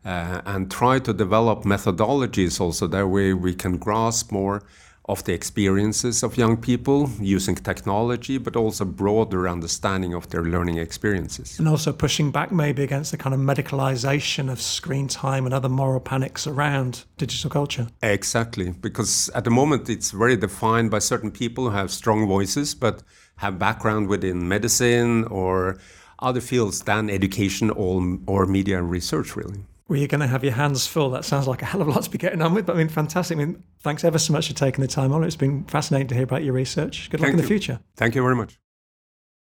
uh, 0.04 0.40
and 0.44 0.70
try 0.70 0.98
to 0.98 1.12
develop 1.12 1.64
methodologies 1.64 2.60
also 2.60 2.86
that 2.86 3.06
way 3.06 3.32
we 3.32 3.54
can 3.54 3.76
grasp 3.76 4.32
more 4.32 4.62
of 5.06 5.22
the 5.24 5.34
experiences 5.34 6.22
of 6.22 6.38
young 6.38 6.56
people 6.56 7.10
using 7.20 7.54
technology 7.54 8.38
but 8.38 8.56
also 8.56 8.86
broader 8.86 9.46
understanding 9.46 10.14
of 10.14 10.30
their 10.30 10.42
learning 10.42 10.78
experiences 10.78 11.58
And 11.58 11.68
also 11.68 11.92
pushing 11.92 12.30
back 12.30 12.50
maybe 12.50 12.82
against 12.82 13.10
the 13.10 13.18
kind 13.18 13.34
of 13.34 13.40
medicalization 13.40 14.50
of 14.50 14.62
screen 14.62 15.08
time 15.08 15.44
and 15.44 15.54
other 15.54 15.68
moral 15.68 16.00
panics 16.00 16.46
around 16.46 17.04
digital 17.18 17.50
culture. 17.50 17.86
Exactly, 18.02 18.70
because 18.70 19.28
at 19.34 19.44
the 19.44 19.50
moment 19.50 19.90
it's 19.90 20.10
very 20.10 20.36
defined 20.36 20.90
by 20.90 21.00
certain 21.00 21.30
people 21.30 21.64
who 21.68 21.76
have 21.76 21.90
strong 21.90 22.26
voices 22.26 22.74
but 22.74 23.02
have 23.36 23.58
background 23.58 24.08
within 24.08 24.48
medicine 24.48 25.24
or 25.24 25.78
other 26.18 26.40
fields 26.40 26.82
than 26.82 27.10
education 27.10 27.70
or, 27.70 28.18
or 28.26 28.46
media 28.46 28.78
and 28.78 28.90
research, 28.90 29.36
really. 29.36 29.64
Well, 29.88 29.98
you're 29.98 30.08
going 30.08 30.20
to 30.20 30.26
have 30.26 30.42
your 30.42 30.54
hands 30.54 30.86
full. 30.86 31.10
That 31.10 31.24
sounds 31.26 31.46
like 31.46 31.60
a 31.60 31.66
hell 31.66 31.82
of 31.82 31.88
a 31.88 31.90
lot 31.90 32.04
to 32.04 32.10
be 32.10 32.16
getting 32.16 32.40
on 32.40 32.54
with. 32.54 32.64
But 32.64 32.76
I 32.76 32.78
mean, 32.78 32.88
fantastic. 32.88 33.36
I 33.36 33.44
mean, 33.44 33.62
thanks 33.80 34.02
ever 34.02 34.18
so 34.18 34.32
much 34.32 34.48
for 34.48 34.54
taking 34.54 34.80
the 34.80 34.88
time 34.88 35.12
on. 35.12 35.22
It's 35.24 35.36
been 35.36 35.64
fascinating 35.64 36.08
to 36.08 36.14
hear 36.14 36.24
about 36.24 36.42
your 36.42 36.54
research. 36.54 37.10
Good 37.10 37.20
luck 37.20 37.26
Thank 37.26 37.34
in 37.34 37.36
the 37.36 37.42
you. 37.42 37.48
future. 37.48 37.80
Thank 37.96 38.14
you 38.14 38.22
very 38.22 38.36
much. 38.36 38.58